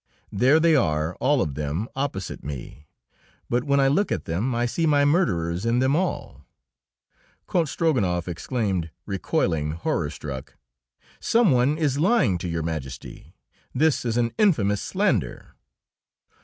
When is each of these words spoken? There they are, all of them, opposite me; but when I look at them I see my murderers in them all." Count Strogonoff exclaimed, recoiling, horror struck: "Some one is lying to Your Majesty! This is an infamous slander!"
There 0.31 0.59
they 0.59 0.75
are, 0.75 1.13
all 1.17 1.43
of 1.43 1.53
them, 1.53 1.87
opposite 1.95 2.43
me; 2.43 2.87
but 3.51 3.63
when 3.65 3.79
I 3.79 3.87
look 3.87 4.11
at 4.11 4.25
them 4.25 4.55
I 4.55 4.65
see 4.65 4.87
my 4.87 5.05
murderers 5.05 5.63
in 5.63 5.77
them 5.77 5.95
all." 5.95 6.43
Count 7.47 7.67
Strogonoff 7.69 8.27
exclaimed, 8.27 8.89
recoiling, 9.05 9.73
horror 9.73 10.09
struck: 10.09 10.55
"Some 11.19 11.51
one 11.51 11.77
is 11.77 11.99
lying 11.99 12.39
to 12.39 12.47
Your 12.47 12.63
Majesty! 12.63 13.35
This 13.75 14.03
is 14.03 14.17
an 14.17 14.31
infamous 14.39 14.81
slander!" 14.81 15.53